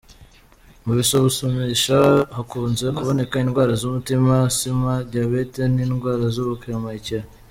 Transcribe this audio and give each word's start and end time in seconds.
Mu 0.85 0.93
bisuzumisha, 0.97 1.97
hakunze 2.37 2.85
kuboneka 2.97 3.33
indwara 3.43 3.73
z’umutima, 3.81 4.33
Asima, 4.49 4.91
diabète 5.11 5.61
n’indwara 5.73 6.25
z’ubuhumekero. 6.35 7.27